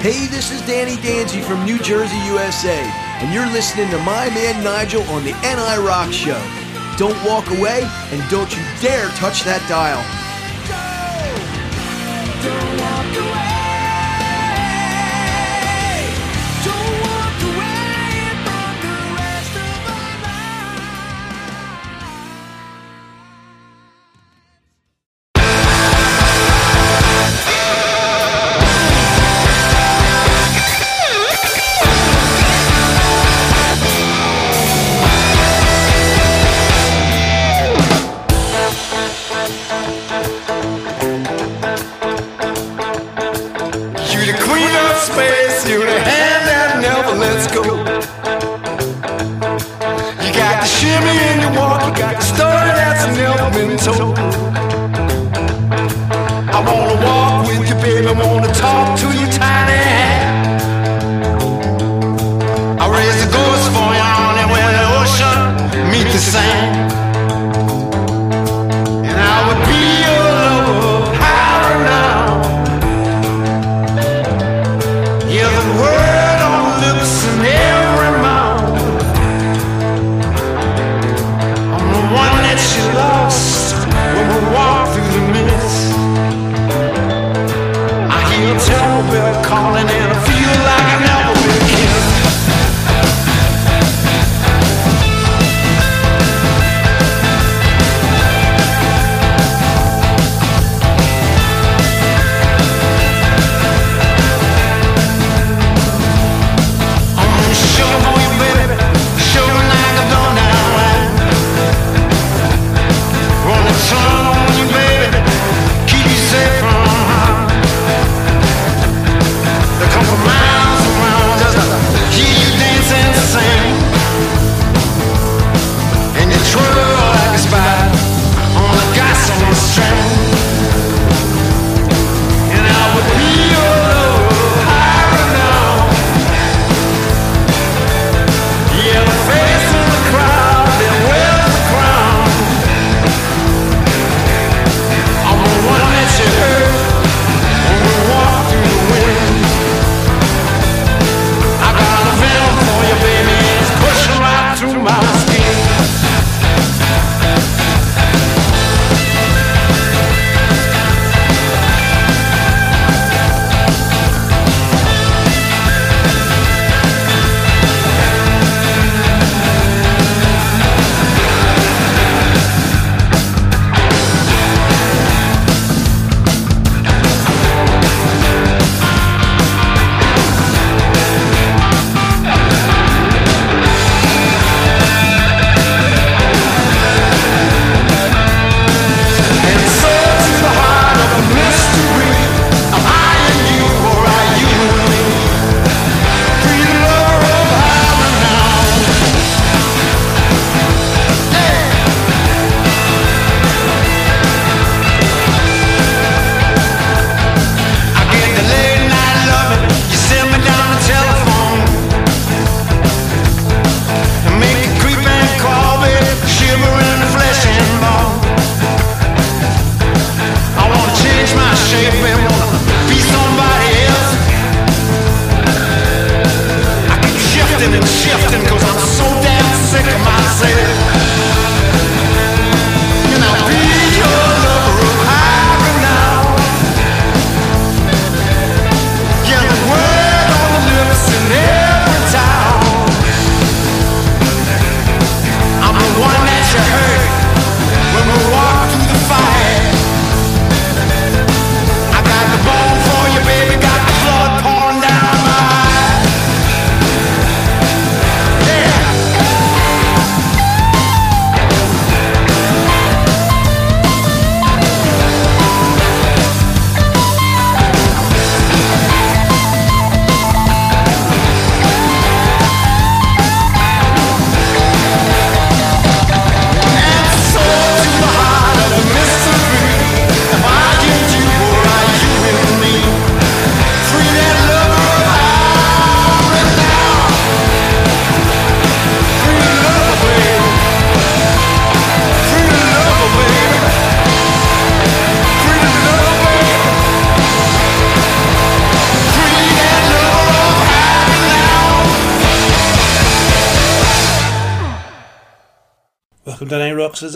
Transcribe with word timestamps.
Hey, 0.00 0.26
this 0.28 0.52
is 0.52 0.62
Danny 0.62 0.94
Danzi 0.98 1.42
from 1.42 1.64
New 1.64 1.76
Jersey, 1.80 2.16
USA, 2.26 2.78
and 3.18 3.34
you're 3.34 3.48
listening 3.48 3.90
to 3.90 3.98
my 3.98 4.30
man 4.30 4.62
Nigel 4.62 5.02
on 5.10 5.24
the 5.24 5.32
NI 5.42 5.84
Rock 5.84 6.12
Show. 6.12 6.40
Don't 6.96 7.18
walk 7.26 7.50
away, 7.50 7.82
and 8.12 8.30
don't 8.30 8.48
you 8.56 8.62
dare 8.80 9.08
touch 9.16 9.42
that 9.42 9.60
dial. 9.68 9.98
You 13.12 13.47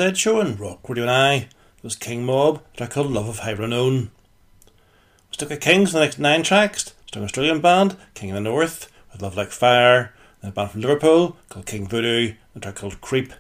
Ed 0.03 0.27
and 0.27 0.59
Rock 0.59 0.89
Radio 0.89 1.05
and 1.05 1.11
I. 1.13 1.35
It 1.35 1.49
was 1.85 1.95
King 1.95 2.27
Mob, 2.27 2.61
a 2.75 2.77
track 2.77 2.91
called 2.91 3.13
Love 3.13 3.29
of 3.29 3.39
High 3.39 3.53
Renown. 3.53 4.11
We 4.67 5.35
stuck 5.35 5.53
at 5.53 5.61
Kings 5.61 5.93
for 5.93 5.99
the 5.99 6.05
next 6.05 6.19
nine 6.19 6.43
tracks. 6.43 6.93
Strong 7.07 7.27
Australian 7.27 7.61
band, 7.61 7.97
King 8.13 8.31
of 8.31 8.35
the 8.35 8.41
North, 8.41 8.91
with 9.13 9.23
Love 9.23 9.37
Like 9.37 9.53
Fire, 9.53 10.13
and 10.43 10.51
a 10.51 10.53
band 10.53 10.73
from 10.73 10.81
Liverpool 10.81 11.37
called 11.49 11.67
King 11.67 11.87
Voodoo, 11.87 12.35
a 12.57 12.59
track 12.59 12.75
called 12.75 13.01
Creep. 13.01 13.33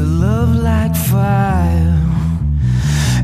a 0.00 0.04
love 0.04 0.54
like 0.56 0.96
fire. 0.96 2.00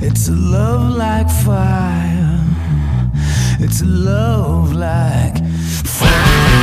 It's 0.03 0.29
a 0.29 0.33
love 0.33 0.95
like 0.97 1.31
fire. 1.31 2.41
It's 3.61 3.81
a 3.81 3.87
love 3.87 4.75
like 4.75 5.39
fire. 5.85 6.56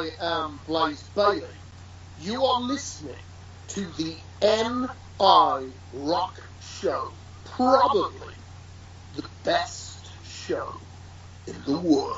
Um, 0.00 0.08
I 0.18 0.44
am 0.44 0.60
Blaze 0.66 1.02
Bayley. 1.14 1.42
You 2.22 2.42
are 2.46 2.62
listening 2.62 3.14
to 3.68 3.84
the 3.98 4.16
NI 4.40 5.70
Rock 5.92 6.40
Show, 6.62 7.12
probably 7.44 8.34
the 9.14 9.26
best 9.44 10.06
show 10.24 10.72
in 11.46 11.54
the 11.66 11.78
world. 11.78 12.16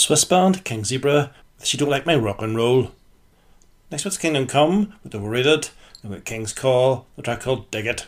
Swiss 0.00 0.24
band, 0.24 0.64
King 0.64 0.82
Zebra, 0.82 1.30
She 1.62 1.76
Don't 1.76 1.90
Like 1.90 2.06
My 2.06 2.16
Rock 2.16 2.40
and 2.40 2.56
Roll. 2.56 2.92
Next 3.90 4.06
was 4.06 4.16
Kingdom 4.16 4.46
Call, 4.46 4.86
with 5.02 5.12
the 5.12 5.18
worried 5.18 5.44
it, 5.44 5.72
and 6.02 6.10
with 6.10 6.24
King's 6.24 6.54
Call, 6.54 7.04
the 7.16 7.22
track 7.22 7.40
called 7.40 7.70
Dig 7.70 7.86
It. 7.86 8.06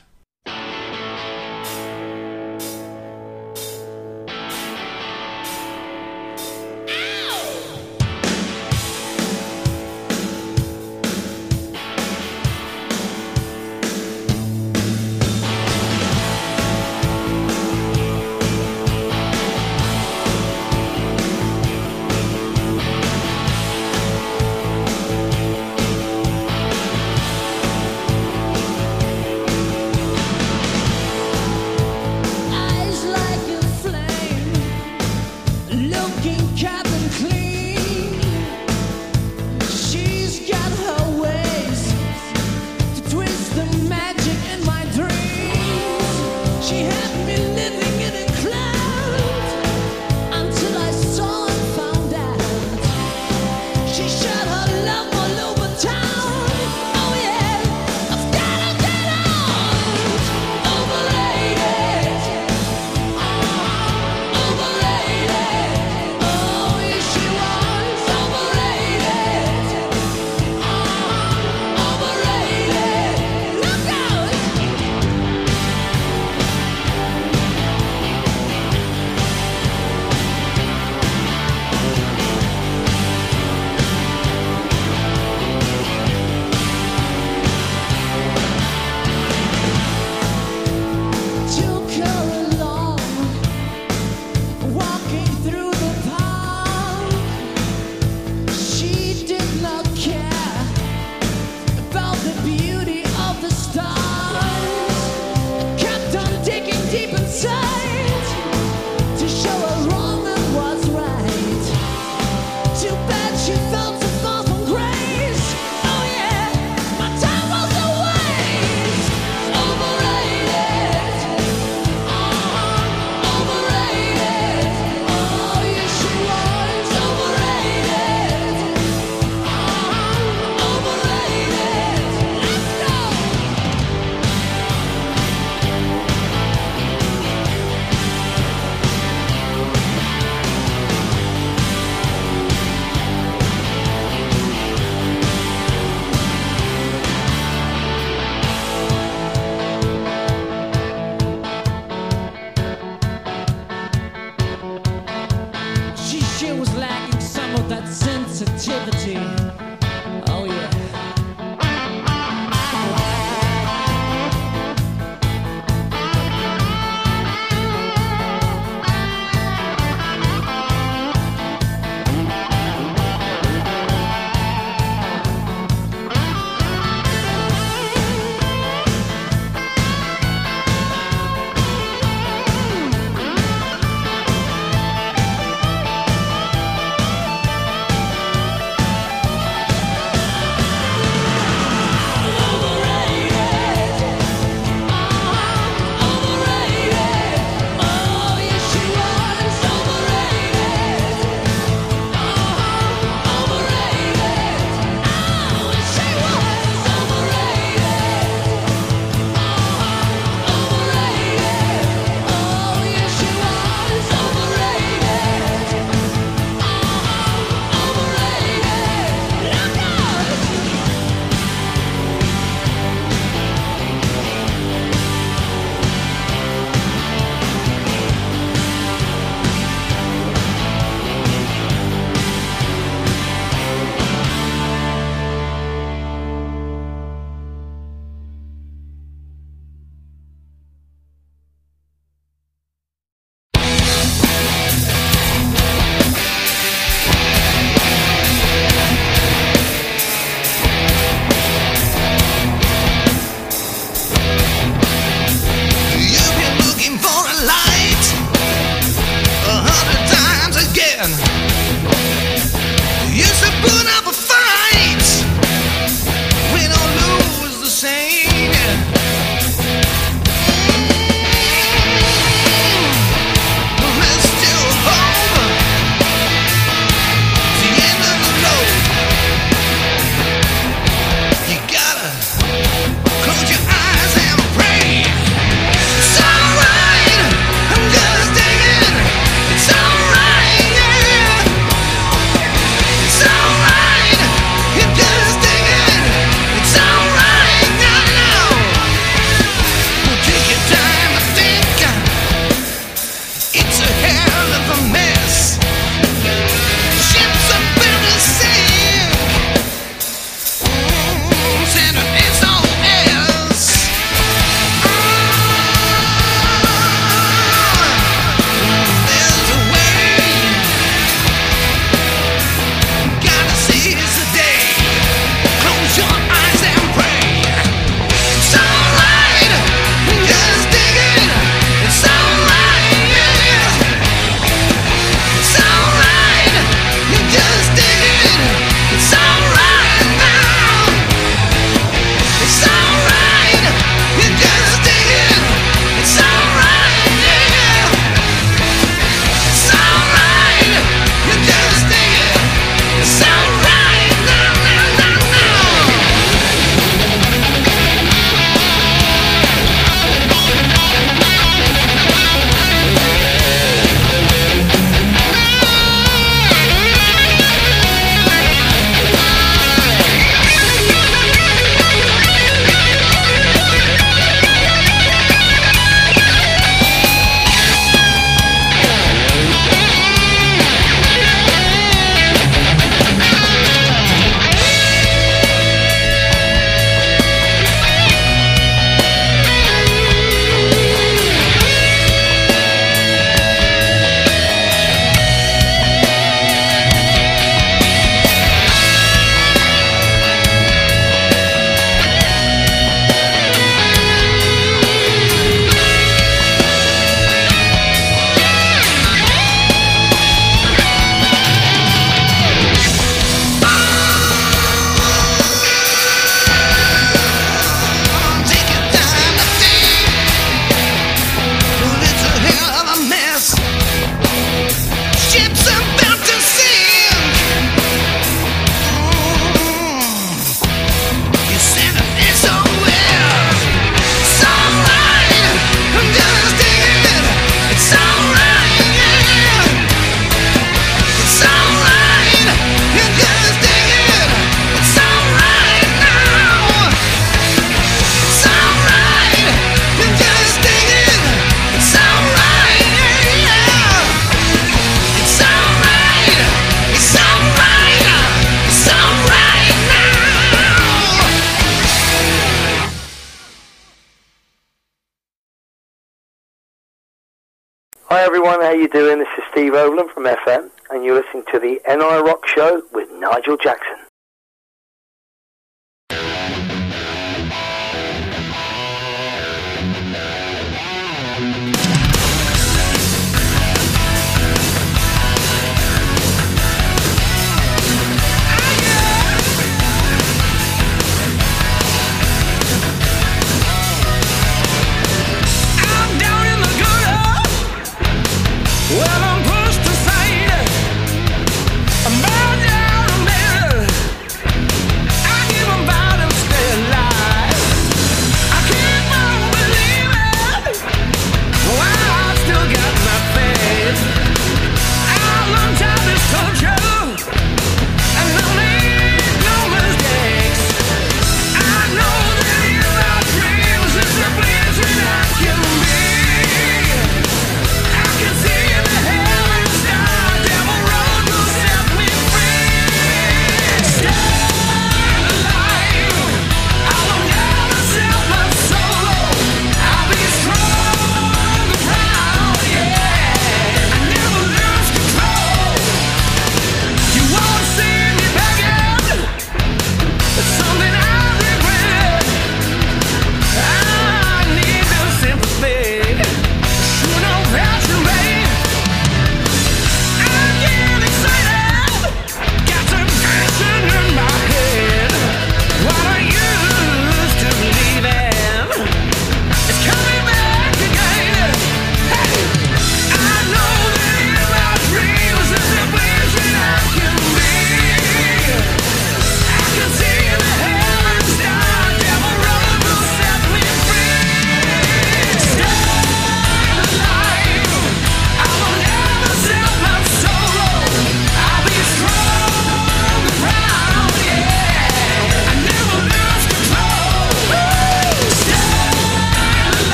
How 468.72 468.78
you 468.78 468.88
doing? 468.88 469.18
This 469.18 469.28
is 469.36 469.44
Steve 469.50 469.74
Overland 469.74 470.08
from 470.12 470.24
FM, 470.24 470.70
and 470.88 471.04
you're 471.04 471.14
listening 471.14 471.44
to 471.52 471.58
the 471.58 471.78
NI 471.86 472.22
Rock 472.26 472.48
Show 472.48 472.80
with 472.90 473.06
Nigel 473.12 473.58
Jackson. 473.58 473.96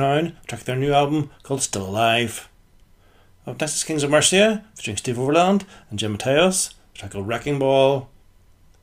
Crown, 0.00 0.34
track 0.46 0.62
their 0.62 0.76
new 0.76 0.94
album 0.94 1.30
called 1.42 1.60
Still 1.60 1.86
Alive. 1.86 2.48
Up 3.46 3.60
next 3.60 3.76
is 3.76 3.84
Kings 3.84 4.02
of 4.02 4.08
Mercia, 4.08 4.64
featuring 4.74 4.96
Steve 4.96 5.18
Overland 5.18 5.66
and 5.90 5.98
Jim 5.98 6.16
Matheos, 6.16 6.72
track 6.94 7.10
called 7.10 7.28
Wrecking 7.28 7.58
Ball. 7.58 8.08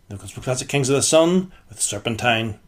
Then 0.10 0.20
comes 0.20 0.32
classic 0.34 0.70
Kings 0.70 0.90
of 0.90 0.96
the 0.96 1.02
Sun 1.02 1.52
with 1.70 1.82
Serpentine. 1.82 2.60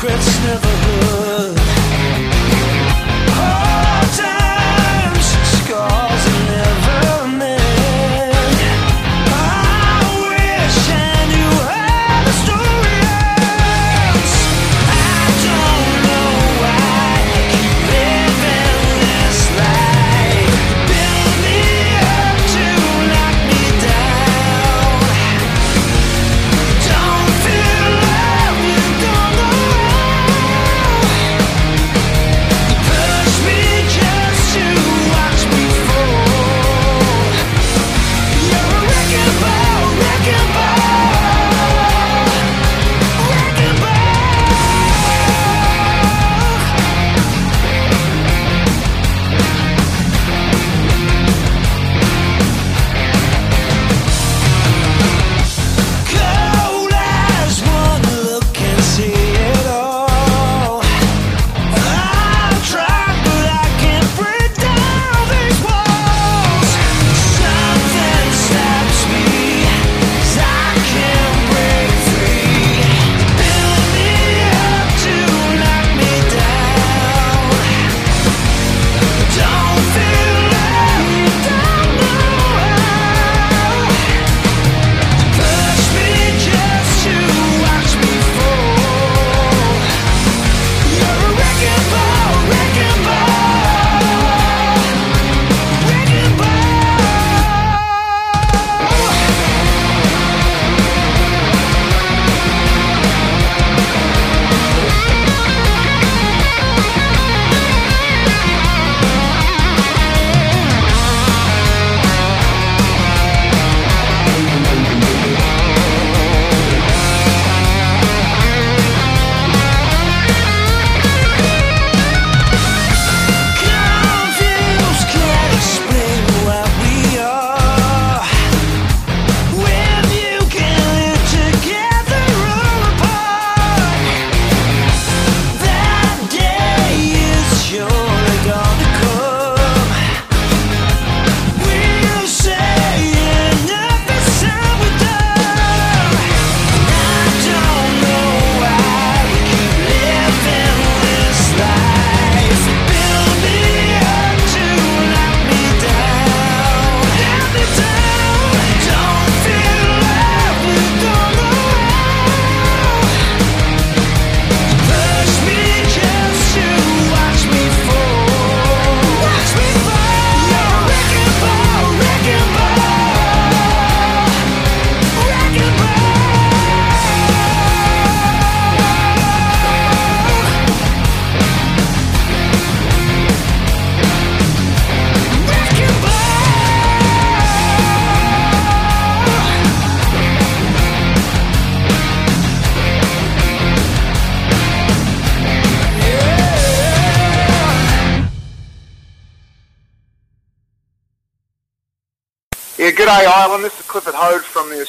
secrets 0.00 0.40
never 0.46 0.69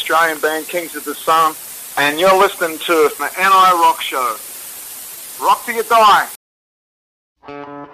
Australian 0.02 0.40
band 0.40 0.68
Kings 0.68 0.96
of 0.96 1.06
the 1.06 1.14
Sun, 1.14 1.54
and 1.96 2.20
you're 2.20 2.36
listening 2.36 2.80
to 2.80 3.12
the 3.20 3.30
NI 3.38 3.72
Rock 3.84 4.02
Show. 4.02 4.36
Rock 5.40 5.64
till 5.64 5.76
you 5.76 5.84
die. 5.84 6.28
I'm 7.48 7.86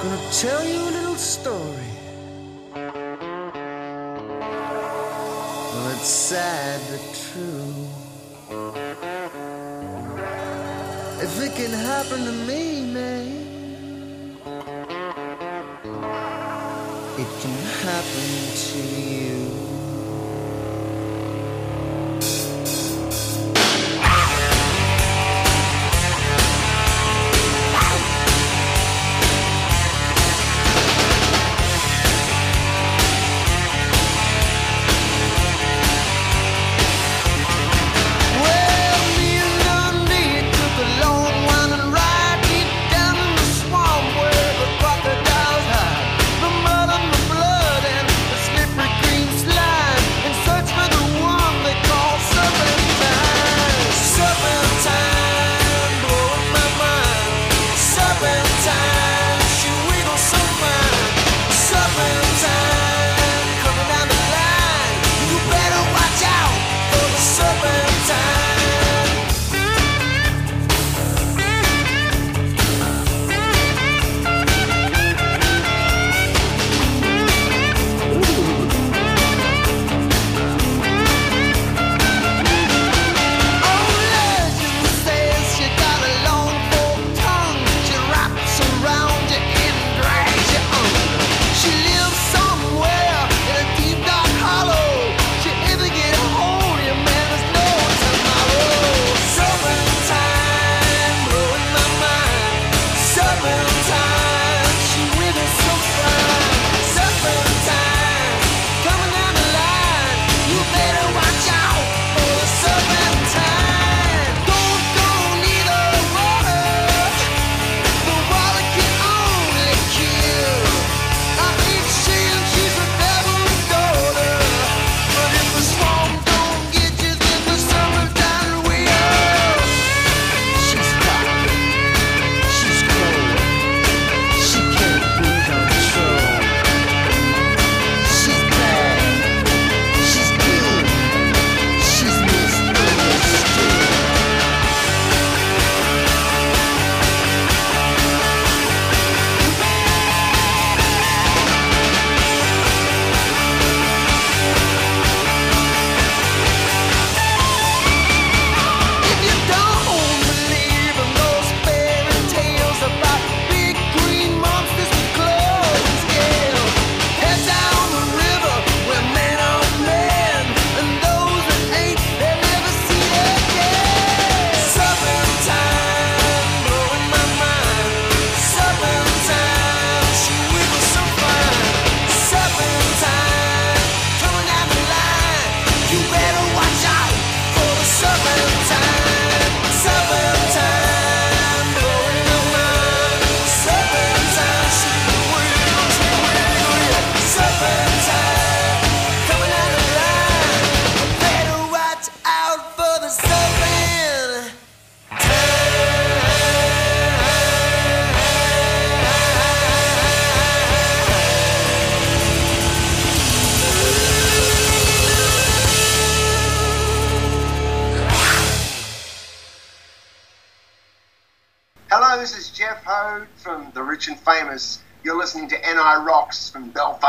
gonna 0.00 0.30
tell 0.30 0.64
you 0.64 0.78
a 0.80 0.90
little 0.94 1.16
story. 1.16 1.90
Well, 5.72 5.90
it's 5.90 6.06
sad 6.06 6.80
but 6.88 7.02
true. 7.26 7.88
If 11.20 11.42
it 11.42 11.52
can 11.56 11.72
happen 11.72 12.24
to 12.26 12.32
me, 12.46 12.82
man. 12.94 13.41
happened 18.02 18.56
to 18.56 18.78
you. 18.78 19.41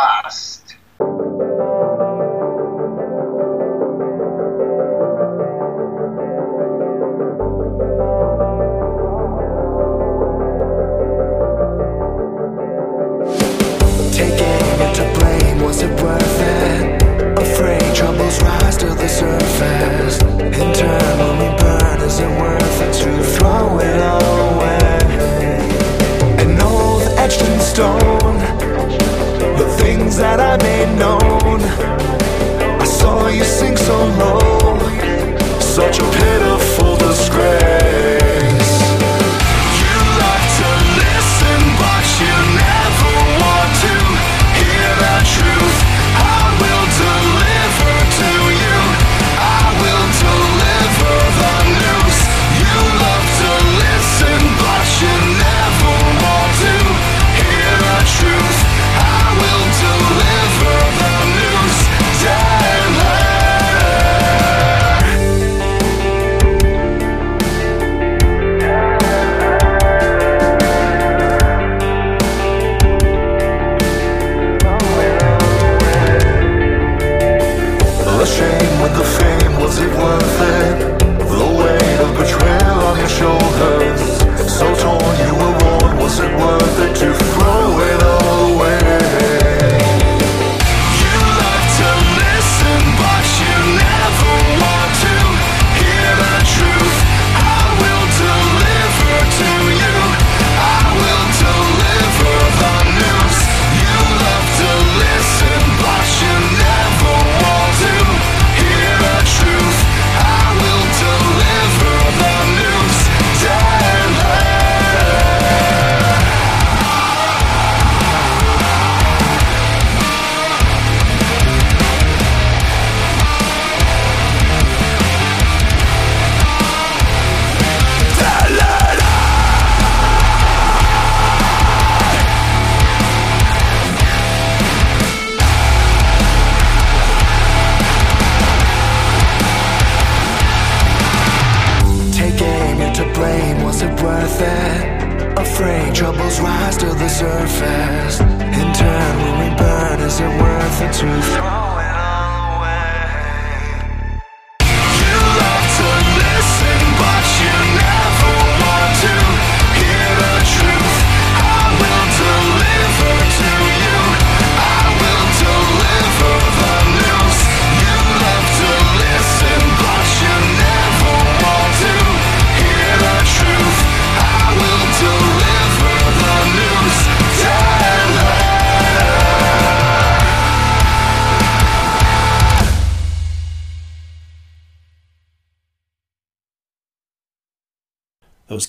podcast. 0.04 0.76
Taking 14.12 14.80
it 14.82 14.94
to 14.96 15.20
blame, 15.20 15.64
was 15.64 15.82
it 15.82 16.02
worth 16.02 16.42
it? 16.42 17.04
Afraid 17.40 17.96
troubles 17.96 18.42
rise 18.42 18.78
to 18.78 18.88
the 18.88 19.08
surface. 19.08 20.22
Internally 20.40 20.78
turn, 20.78 21.80
burn, 21.80 22.02
is 22.02 22.20
it 22.20 22.30
worth 22.40 22.82
it 22.82 22.94
to 23.04 23.24
throw 23.38 23.80
it 23.80 24.00
away? 24.18 25.00
An 26.40 26.62
all 26.62 27.02
etched 27.20 27.42
in 27.42 27.60
stone 27.60 28.23
things 30.14 30.22
that 30.22 30.40
I 30.40 30.58
made 30.64 30.98
known. 30.98 31.62
I 32.82 32.86
saw 32.86 33.28
you 33.30 33.44
sink 33.44 33.78
so 33.78 33.98
low, 34.20 34.80
such 35.60 36.00
a 36.00 36.04
pitiful 36.04 36.98
disgrace. 36.98 38.23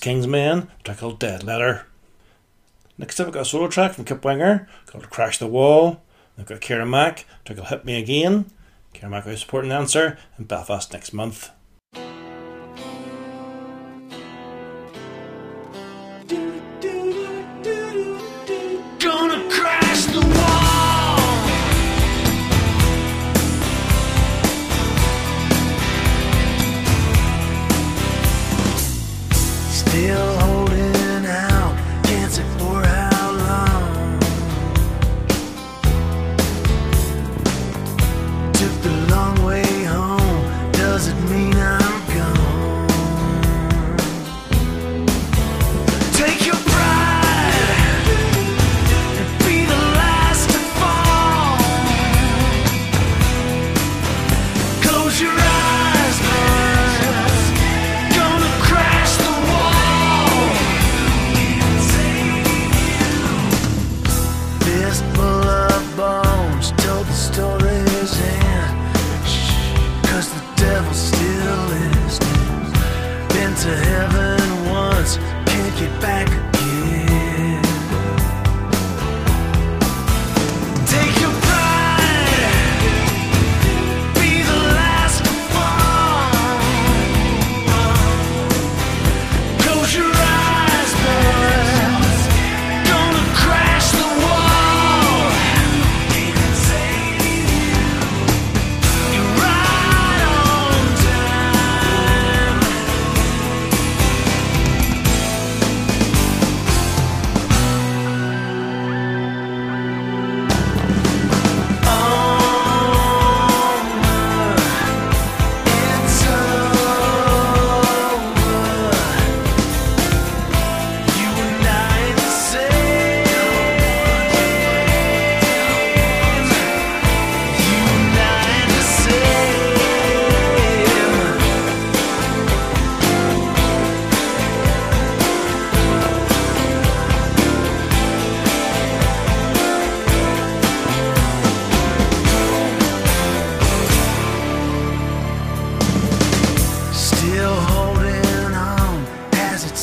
King's 0.05 0.25
Kingsman, 0.25 0.67
titled 0.83 1.17
Dead 1.17 1.41
Letter. 1.41 1.87
Next 2.95 3.19
up, 3.19 3.25
we've 3.25 3.33
got 3.33 3.41
a 3.41 3.45
solo 3.45 3.67
track 3.67 3.93
from 3.93 4.05
Kip 4.05 4.23
Winger 4.23 4.69
called 4.85 5.09
Crash 5.09 5.39
the 5.39 5.47
Wall. 5.47 6.03
We've 6.37 6.45
got 6.45 6.61
Kira 6.61 6.87
Mac, 6.87 7.25
titled 7.43 7.69
Hit 7.69 7.85
Me 7.85 7.99
Again. 7.99 8.51
Kira 8.93 9.09
Mac 9.09 9.25
will 9.25 9.35
support 9.35 9.65
announcer, 9.65 10.09
answer 10.09 10.17
in 10.37 10.45
Belfast 10.45 10.93
next 10.93 11.11
month. 11.11 11.49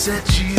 set 0.02 0.40
you 0.40 0.51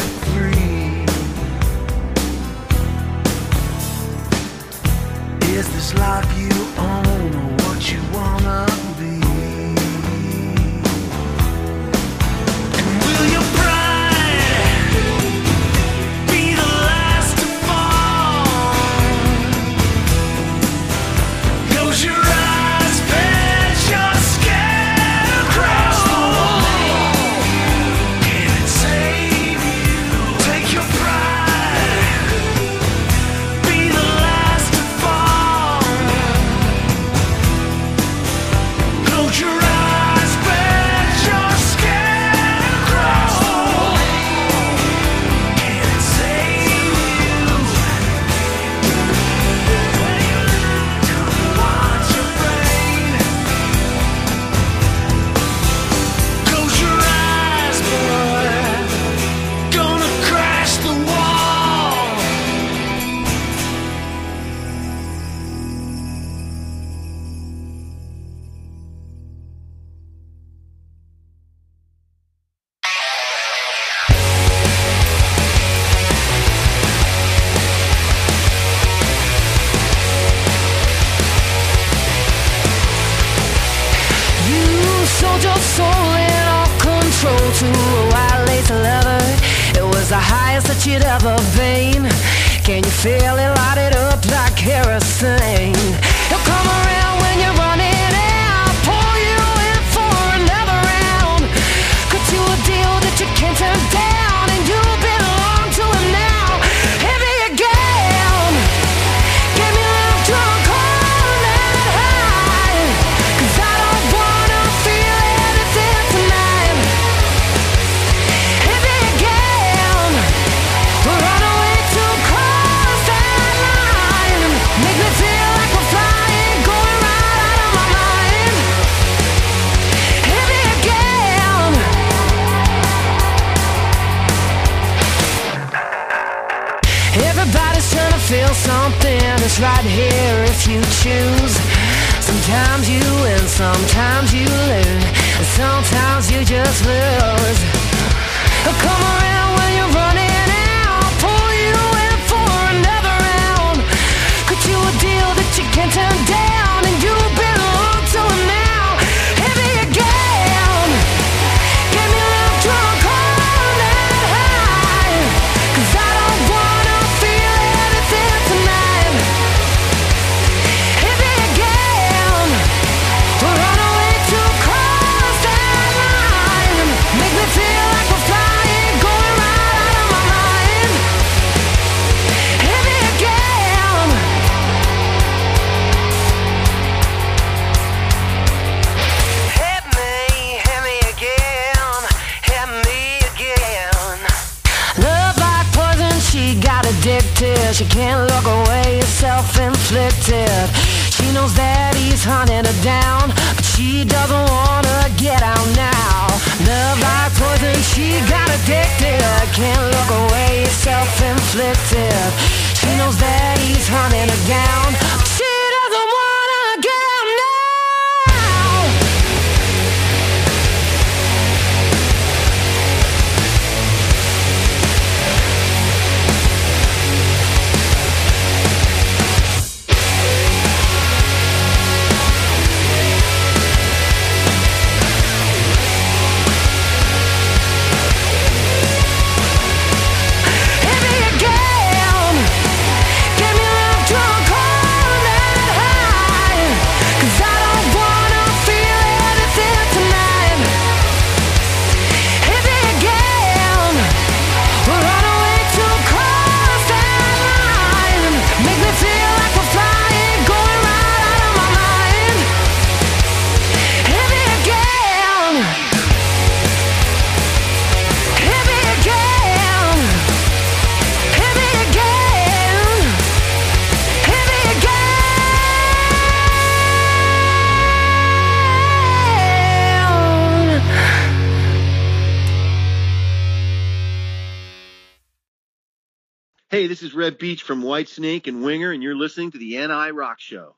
Speech 287.43 287.63
from 287.63 287.83
Whitesnake 287.83 288.47
and 288.47 288.63
Winger, 288.63 288.93
and 288.93 289.03
you're 289.03 289.17
listening 289.17 289.51
to 289.51 289.57
the 289.57 289.75
NI 289.75 290.11
Rock 290.11 290.39
Show. 290.39 290.77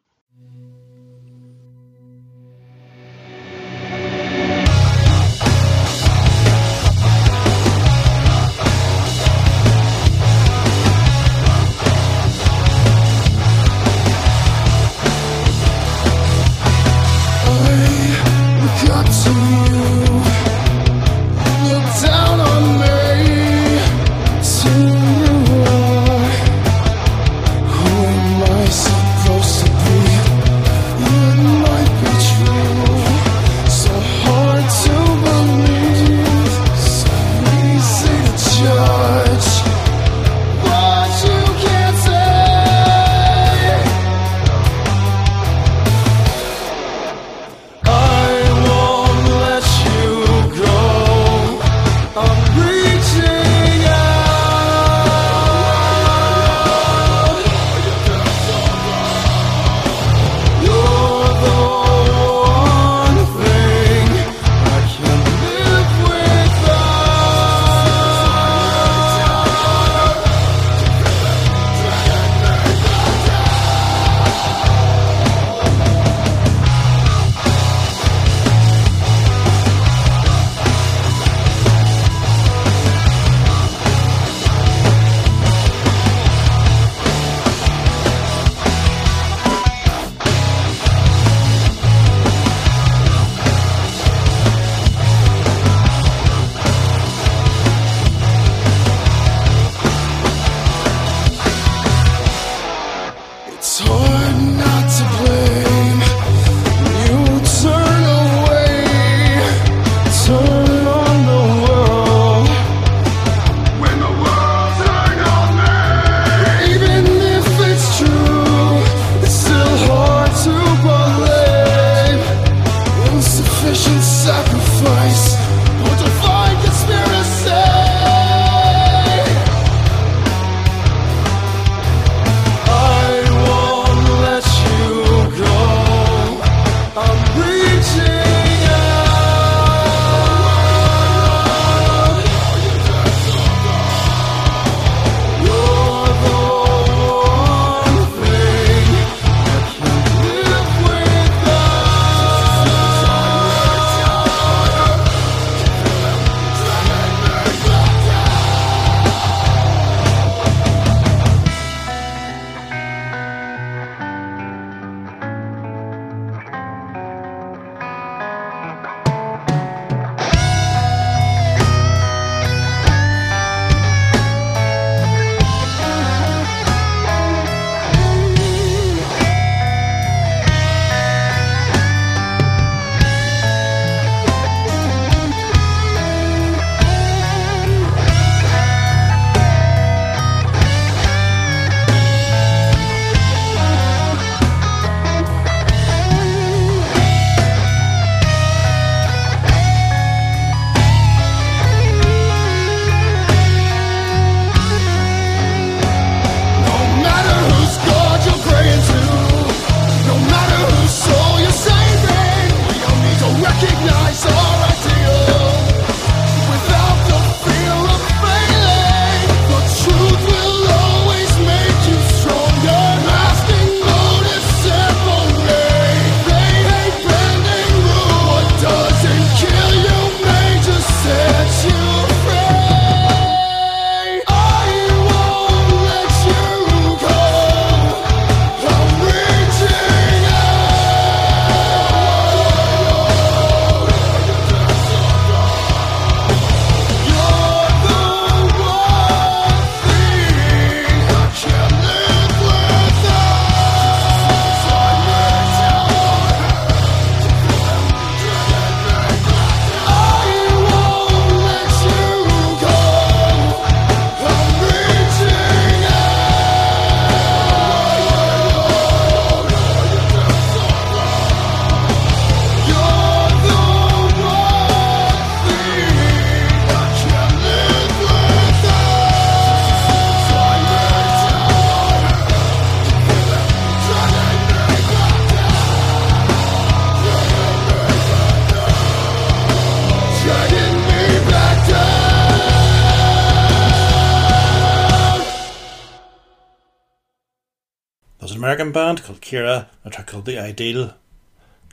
called 299.06 299.22
Kira, 299.22 299.68
a 299.84 299.90
track 299.92 300.08
called 300.08 300.26
The 300.26 300.40
Ideal 300.40 300.96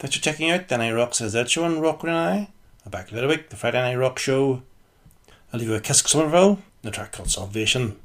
that 0.01 0.15
you're 0.15 0.21
checking 0.21 0.51
out. 0.51 0.69
Then 0.69 0.83
I 0.83 0.93
Rock 0.93 1.15
says 1.15 1.33
that 1.33 1.49
show 1.49 1.65
on 1.65 1.81
Rock 1.81 2.03
and 2.03 2.13
I. 2.13 2.51
I'm 2.85 2.91
back 2.91 3.11
later 3.11 3.27
week, 3.27 3.49
the 3.49 3.57
Friday 3.57 3.81
Night 3.81 3.95
Rock 3.95 4.19
Show. 4.19 4.63
I'll 5.51 5.59
leave 5.59 5.71
you 5.71 5.75
a 5.75 5.81
Kiske 5.81 6.09
Somerville, 6.09 6.59
the 6.83 6.91
track 6.91 7.13
called 7.13 7.31
Salvation. 7.31 7.99